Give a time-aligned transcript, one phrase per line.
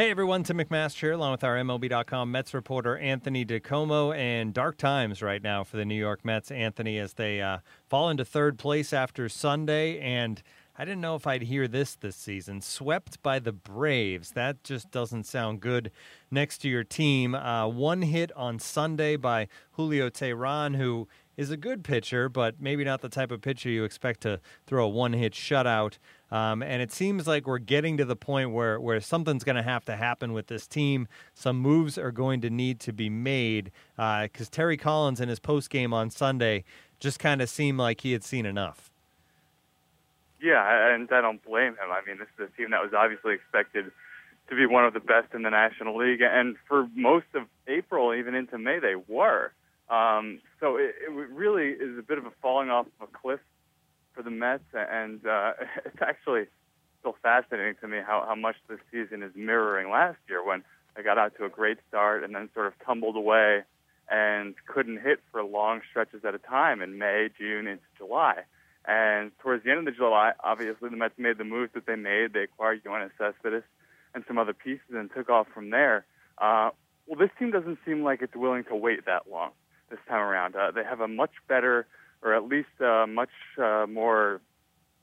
[0.00, 4.78] Hey everyone, Tim McMaster here, along with our MLB.com Mets reporter Anthony DiComo, and dark
[4.78, 8.58] times right now for the New York Mets, Anthony, as they uh, fall into third
[8.58, 10.00] place after Sunday.
[10.00, 10.42] And
[10.78, 12.62] I didn't know if I'd hear this this season.
[12.62, 14.30] Swept by the Braves.
[14.30, 15.90] That just doesn't sound good
[16.30, 17.34] next to your team.
[17.34, 21.08] Uh, one hit on Sunday by Julio Teheran, who
[21.40, 24.84] is a good pitcher, but maybe not the type of pitcher you expect to throw
[24.84, 25.96] a one hit shutout.
[26.30, 29.62] Um, and it seems like we're getting to the point where, where something's going to
[29.62, 31.08] have to happen with this team.
[31.32, 35.38] Some moves are going to need to be made because uh, Terry Collins in his
[35.38, 36.62] post game on Sunday
[36.98, 38.90] just kind of seemed like he had seen enough.
[40.42, 41.90] Yeah, and I don't blame him.
[41.90, 43.90] I mean, this is a team that was obviously expected
[44.50, 48.12] to be one of the best in the National League, and for most of April,
[48.12, 49.52] even into May, they were.
[49.90, 53.40] Um, so it, it really is a bit of a falling off of a cliff
[54.14, 55.52] for the Mets, and uh,
[55.84, 56.44] it's actually
[57.00, 60.62] still fascinating to me how, how much this season is mirroring last year when
[60.96, 63.62] I got out to a great start and then sort of tumbled away
[64.08, 68.42] and couldn't hit for long stretches at a time in May, June, into July.
[68.84, 71.96] And towards the end of the July, obviously the Mets made the moves that they
[71.96, 72.32] made.
[72.32, 73.62] They acquired Yoenis Cespedes
[74.14, 76.04] and some other pieces and took off from there.
[76.38, 76.70] Uh,
[77.06, 79.50] well, this team doesn't seem like it's willing to wait that long
[79.90, 80.56] this time around.
[80.56, 81.86] Uh, they have a much better,
[82.22, 84.40] or at least a much uh, more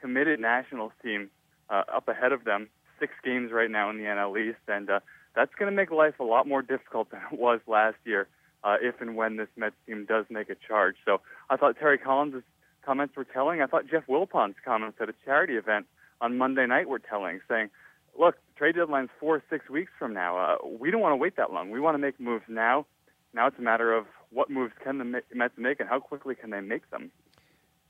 [0.00, 1.30] committed Nationals team
[1.70, 2.68] uh, up ahead of them.
[3.00, 5.00] Six games right now in the NL East, and uh,
[5.34, 8.26] that's going to make life a lot more difficult than it was last year.
[8.64, 10.96] Uh, if and when this Mets team does make a charge.
[11.04, 12.42] So I thought Terry Collins'
[12.84, 13.62] comments were telling.
[13.62, 15.86] I thought Jeff Wilpon's comments at a charity event
[16.20, 17.70] on Monday night were telling, saying,
[18.18, 20.36] look, trade deadline's four, six weeks from now.
[20.36, 21.70] Uh, we don't want to wait that long.
[21.70, 22.84] We want to make moves now.
[23.32, 26.50] Now it's a matter of what moves can the Mets make and how quickly can
[26.50, 27.10] they make them.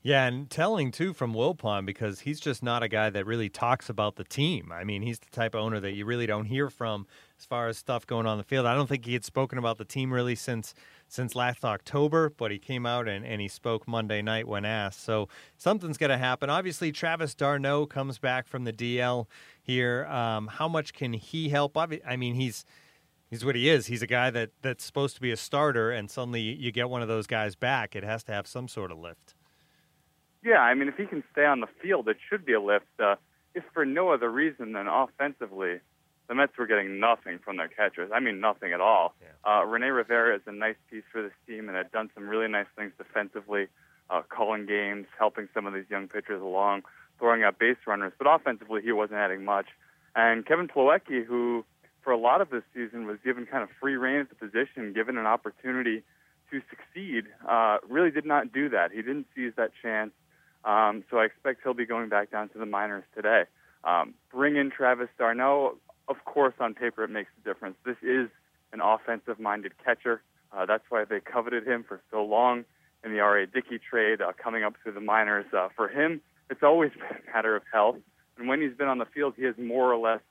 [0.01, 3.89] Yeah, and telling too from Wilpon because he's just not a guy that really talks
[3.89, 4.71] about the team.
[4.71, 7.05] I mean, he's the type of owner that you really don't hear from
[7.37, 8.65] as far as stuff going on the field.
[8.65, 10.73] I don't think he had spoken about the team really since
[11.09, 15.03] since last October, but he came out and, and he spoke Monday night when asked.
[15.03, 15.27] So
[15.57, 16.49] something's going to happen.
[16.49, 19.25] Obviously, Travis d'Arnaud comes back from the DL
[19.61, 20.05] here.
[20.05, 21.75] Um, how much can he help?
[21.75, 22.63] I mean, he's
[23.29, 23.87] he's what he is.
[23.87, 27.01] He's a guy that that's supposed to be a starter, and suddenly you get one
[27.01, 27.95] of those guys back.
[27.95, 29.35] It has to have some sort of lift.
[30.43, 32.85] Yeah, I mean, if he can stay on the field, it should be a lift.
[32.97, 33.15] Uh,
[33.53, 35.79] if for no other reason than offensively,
[36.27, 38.11] the Mets were getting nothing from their catchers.
[38.13, 39.15] I mean, nothing at all.
[39.21, 39.59] Yeah.
[39.59, 42.47] Uh, Rene Rivera is a nice piece for this team and had done some really
[42.47, 43.67] nice things defensively,
[44.09, 46.83] uh, calling games, helping some of these young pitchers along,
[47.17, 48.13] throwing out base runners.
[48.17, 49.65] But offensively, he wasn't adding much.
[50.15, 51.65] And Kevin Plawecki, who
[52.03, 54.93] for a lot of this season was given kind of free reign at the position,
[54.93, 56.03] given an opportunity
[56.51, 58.91] to succeed, uh, really did not do that.
[58.91, 60.11] He didn't seize that chance.
[60.63, 63.43] Um, so I expect he'll be going back down to the minors today.
[63.83, 65.77] Um, bring in Travis d'Arnaud.
[66.07, 67.77] Of course, on paper, it makes a difference.
[67.85, 68.29] This is
[68.73, 70.21] an offensive minded catcher.
[70.51, 72.65] Uh, that's why they coveted him for so long
[73.03, 73.47] in the R.A.
[73.47, 75.45] Dickey trade, uh, coming up through the minors.
[75.55, 77.97] Uh, for him, it's always been a matter of health.
[78.37, 80.21] And when he's been on the field, he has more or less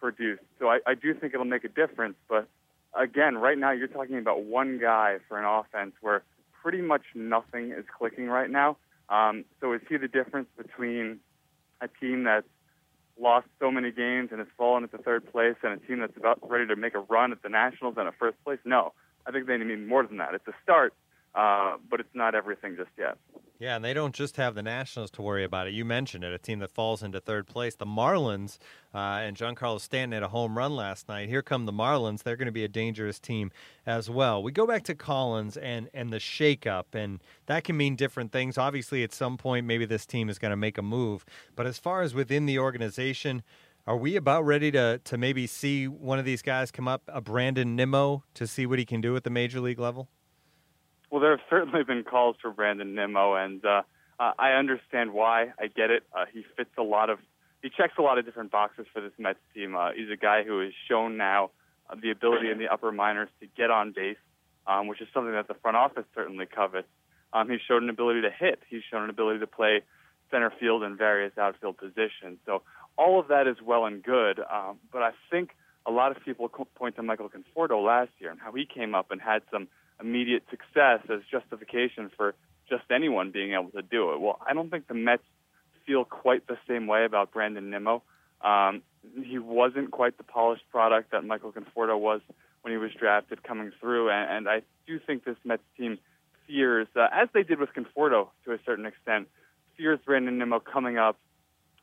[0.00, 0.42] produced.
[0.58, 2.16] So I, I do think it'll make a difference.
[2.28, 2.48] But
[2.94, 6.22] again, right now you're talking about one guy for an offense where
[6.62, 8.76] pretty much nothing is clicking right now.
[9.08, 11.20] Um, so is he the difference between
[11.80, 12.46] a team that's
[13.18, 16.38] lost so many games and has fallen into third place and a team that's about
[16.48, 18.58] ready to make a run at the Nationals and a first place?
[18.64, 18.92] No.
[19.26, 20.34] I think they need more than that.
[20.34, 20.94] It's a start,
[21.36, 23.18] uh, but it's not everything just yet.
[23.58, 25.72] Yeah, and they don't just have the Nationals to worry about it.
[25.72, 27.74] You mentioned it, a team that falls into third place.
[27.74, 28.58] The Marlins
[28.94, 31.30] uh, and Giancarlo Stanton had a home run last night.
[31.30, 32.22] Here come the Marlins.
[32.22, 33.50] They're going to be a dangerous team
[33.86, 34.42] as well.
[34.42, 38.58] We go back to Collins and, and the shakeup, and that can mean different things.
[38.58, 41.24] Obviously, at some point, maybe this team is going to make a move.
[41.54, 43.42] But as far as within the organization,
[43.86, 47.22] are we about ready to, to maybe see one of these guys come up, a
[47.22, 50.10] Brandon Nimmo, to see what he can do at the major league level?
[51.10, 53.82] Well, there have certainly been calls for Brandon Nimmo, and uh,
[54.18, 55.52] uh, I understand why.
[55.58, 56.02] I get it.
[56.12, 57.18] Uh, he fits a lot of,
[57.62, 59.76] he checks a lot of different boxes for this Mets team.
[59.76, 61.50] Uh, he's a guy who has shown now
[61.88, 64.16] uh, the ability in the upper minors to get on base,
[64.66, 66.88] um, which is something that the front office certainly covets.
[67.32, 68.60] Um, he's shown an ability to hit.
[68.68, 69.82] He's shown an ability to play
[70.30, 72.38] center field and various outfield positions.
[72.46, 72.62] So
[72.98, 74.40] all of that is well and good.
[74.40, 75.50] Um, but I think
[75.86, 79.10] a lot of people point to Michael Conforto last year and how he came up
[79.10, 79.68] and had some
[80.00, 82.34] immediate success as justification for
[82.68, 84.20] just anyone being able to do it.
[84.20, 85.22] Well, I don't think the Mets
[85.86, 88.02] feel quite the same way about Brandon Nimmo.
[88.40, 88.82] Um,
[89.22, 92.20] he wasn't quite the polished product that Michael Conforto was
[92.62, 95.98] when he was drafted coming through, and, and I do think this Mets team
[96.46, 99.28] fears, uh, as they did with Conforto to a certain extent,
[99.76, 101.16] fears Brandon Nimmo coming up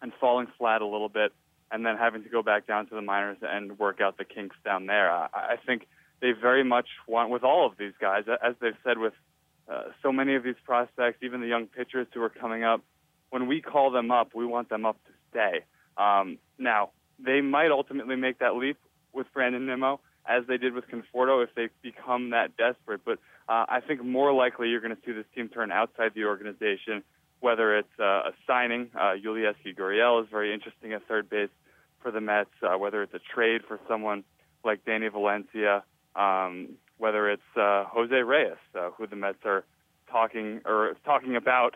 [0.02, 1.32] and falling flat a little bit,
[1.72, 4.58] and then having to go back down to the minors and work out the kinks
[4.66, 5.10] down there.
[5.10, 5.88] I, I think
[6.24, 9.12] they very much want, with all of these guys, as they've said with
[9.70, 12.82] uh, so many of these prospects, even the young pitchers who are coming up,
[13.30, 15.66] when we call them up, we want them up to stay.
[15.98, 18.78] Um, now, they might ultimately make that leap
[19.12, 23.02] with Brandon Nimmo, as they did with Conforto, if they become that desperate.
[23.04, 23.20] But
[23.50, 27.04] uh, I think more likely you're going to see this team turn outside the organization,
[27.42, 28.92] whether it's uh, a signing.
[28.96, 31.50] Uh, Yulieski Gurriel is very interesting at third base
[32.02, 34.24] for the Mets, uh, whether it's a trade for someone
[34.64, 35.84] like Danny Valencia,
[36.16, 39.64] um, whether it's uh, Jose Reyes, uh, who the Mets are
[40.10, 41.76] talking or talking about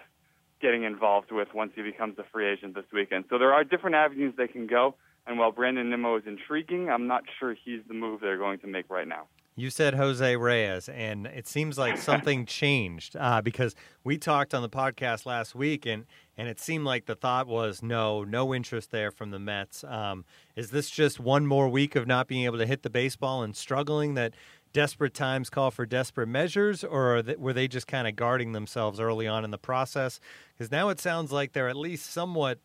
[0.62, 3.26] getting involved with once he becomes a free agent this weekend.
[3.30, 4.96] So there are different avenues they can go.
[5.28, 8.68] And while Brandon Nimmo is intriguing, I'm not sure he's the move they're going to
[8.68, 9.28] make right now.
[9.60, 13.74] You said Jose Reyes, and it seems like something changed uh, because
[14.04, 16.06] we talked on the podcast last week, and,
[16.38, 19.84] and it seemed like the thought was no, no interest there from the Mets.
[19.84, 20.26] Um,
[20.56, 23.56] is this just one more week of not being able to hit the baseball and
[23.56, 24.36] struggling that
[24.74, 29.00] desperate times call for desperate measures, or they, were they just kind of guarding themselves
[29.00, 30.20] early on in the process?
[30.56, 32.60] Because now it sounds like they're at least somewhat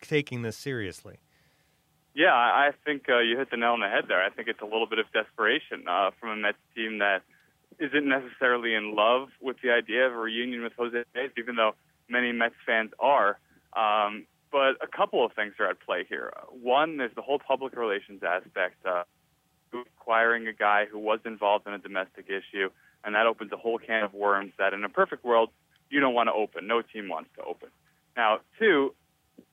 [0.00, 1.20] taking this seriously.
[2.14, 4.22] Yeah, I think uh, you hit the nail on the head there.
[4.22, 7.22] I think it's a little bit of desperation uh, from a Mets team that
[7.78, 11.72] isn't necessarily in love with the idea of a reunion with Jose Reyes, even though
[12.08, 13.38] many Mets fans are.
[13.72, 16.34] Um, but a couple of things are at play here.
[16.50, 18.84] One, there's the whole public relations aspect.
[18.84, 19.04] Uh,
[19.98, 22.68] acquiring a guy who was involved in a domestic issue,
[23.04, 25.50] and that opens a whole can of worms that, in a perfect world,
[25.90, 26.66] you don't want to open.
[26.66, 27.68] No team wants to open.
[28.16, 28.94] Now, two,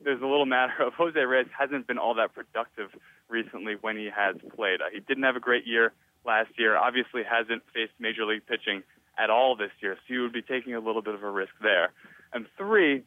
[0.03, 2.89] there's a little matter of Jose Reyes hasn't been all that productive
[3.29, 4.81] recently when he has played.
[4.81, 5.93] Uh, he didn't have a great year
[6.25, 6.77] last year.
[6.77, 8.83] Obviously, hasn't faced major league pitching
[9.17, 11.51] at all this year, so you would be taking a little bit of a risk
[11.61, 11.91] there.
[12.33, 13.03] And three,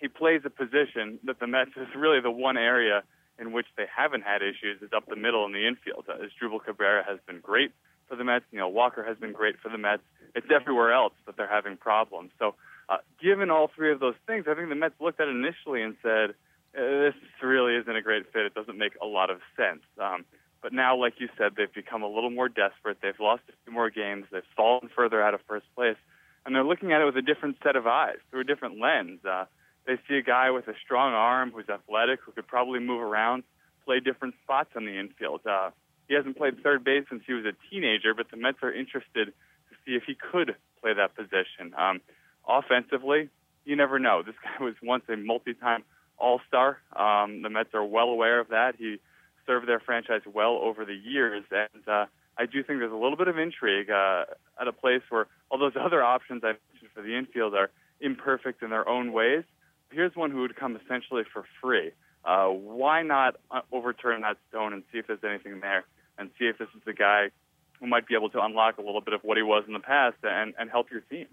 [0.00, 3.02] he plays a position that the Mets is really the one area
[3.38, 6.04] in which they haven't had issues is up the middle in the infield.
[6.08, 7.72] Uh, as Asdrubal Cabrera has been great
[8.08, 8.44] for the Mets.
[8.52, 10.02] Neil Walker has been great for the Mets.
[10.34, 12.30] It's everywhere else that they're having problems.
[12.38, 12.54] So,
[12.88, 15.82] uh, given all three of those things, I think the Mets looked at it initially
[15.82, 16.30] and said,
[16.76, 18.46] uh, "This really isn't a great fit.
[18.46, 20.24] It doesn't make a lot of sense." Um,
[20.62, 22.98] but now, like you said, they've become a little more desperate.
[23.02, 24.26] They've lost a few more games.
[24.30, 25.96] They've fallen further out of first place,
[26.44, 29.24] and they're looking at it with a different set of eyes, through a different lens.
[29.24, 29.44] Uh,
[29.86, 33.44] they see a guy with a strong arm who's athletic, who could probably move around,
[33.84, 35.46] play different spots on the infield.
[35.46, 35.70] Uh,
[36.08, 39.26] he hasn't played third base since he was a teenager, but the Mets are interested
[39.26, 41.74] to see if he could play that position.
[41.76, 42.00] Um,
[42.48, 43.28] offensively,
[43.64, 44.22] you never know.
[44.22, 45.84] This guy was once a multi-time
[46.18, 46.78] All-Star.
[46.94, 48.76] Um, the Mets are well aware of that.
[48.78, 48.96] He
[49.46, 52.06] served their franchise well over the years, and uh,
[52.36, 54.24] I do think there's a little bit of intrigue uh,
[54.60, 57.70] at a place where all those other options I mentioned for the infield are
[58.00, 59.44] imperfect in their own ways
[59.90, 61.92] here's one who would come essentially for free.
[62.24, 65.84] Uh, why not uh, overturn that stone and see if there's anything there
[66.18, 67.30] and see if this is the guy
[67.78, 69.80] who might be able to unlock a little bit of what he was in the
[69.80, 71.26] past and, and help your team?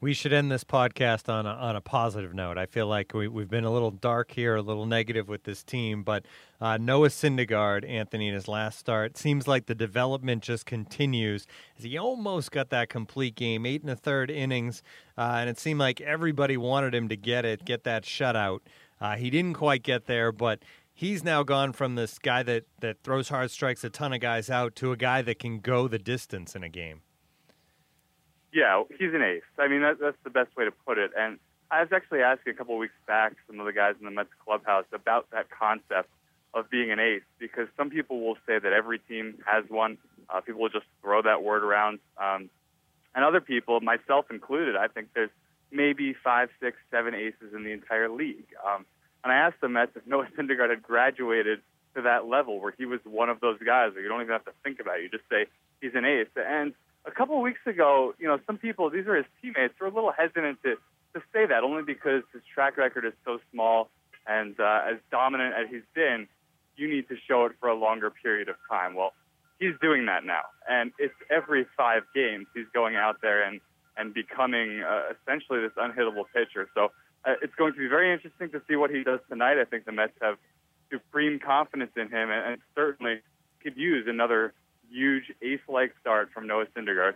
[0.00, 2.56] We should end this podcast on a, on a positive note.
[2.56, 5.64] I feel like we, we've been a little dark here, a little negative with this
[5.64, 6.24] team, but
[6.60, 11.82] uh, Noah Syndergaard, Anthony, in his last start, seems like the development just continues as
[11.82, 14.84] he almost got that complete game, eight and a third innings,
[15.16, 18.60] uh, and it seemed like everybody wanted him to get it, get that shutout.
[19.00, 20.60] Uh, he didn't quite get there, but
[20.94, 24.48] he's now gone from this guy that, that throws hard strikes a ton of guys
[24.48, 27.00] out to a guy that can go the distance in a game.
[28.52, 29.42] Yeah, he's an ace.
[29.58, 31.10] I mean, that, that's the best way to put it.
[31.16, 31.38] And
[31.70, 34.10] I was actually asking a couple of weeks back some of the guys in the
[34.10, 36.08] Mets clubhouse about that concept
[36.54, 39.98] of being an ace because some people will say that every team has one.
[40.30, 41.98] Uh, people will just throw that word around.
[42.16, 42.48] Um,
[43.14, 45.30] and other people, myself included, I think there's
[45.70, 48.46] maybe five, six, seven aces in the entire league.
[48.66, 48.86] Um,
[49.24, 51.60] and I asked the Mets if Noah Syndergaard had graduated
[51.96, 54.44] to that level where he was one of those guys where you don't even have
[54.44, 55.02] to think about it.
[55.02, 55.46] You just say
[55.80, 56.28] he's an ace.
[56.36, 56.72] And
[57.08, 59.90] a couple of weeks ago, you know, some people, these are his teammates, were a
[59.90, 60.76] little hesitant to,
[61.14, 63.88] to say that only because his track record is so small
[64.26, 66.28] and uh, as dominant as he's been,
[66.76, 68.94] you need to show it for a longer period of time.
[68.94, 69.12] Well,
[69.58, 73.60] he's doing that now, and it's every five games he's going out there and
[73.96, 76.68] and becoming uh, essentially this unhittable pitcher.
[76.72, 76.92] So
[77.24, 79.58] uh, it's going to be very interesting to see what he does tonight.
[79.58, 80.36] I think the Mets have
[80.92, 83.22] supreme confidence in him, and, and certainly
[83.60, 84.54] could use another
[84.90, 87.14] huge ace-like start from Noah Syndergaard.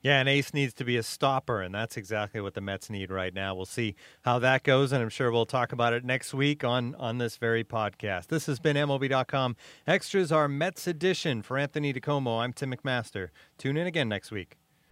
[0.00, 3.10] Yeah, an ace needs to be a stopper, and that's exactly what the Mets need
[3.10, 3.56] right now.
[3.56, 6.94] We'll see how that goes, and I'm sure we'll talk about it next week on,
[6.94, 8.28] on this very podcast.
[8.28, 9.56] This has been MLB.com
[9.88, 11.42] Extras, our Mets edition.
[11.42, 13.30] For Anthony DiComo, I'm Tim McMaster.
[13.58, 14.56] Tune in again next week.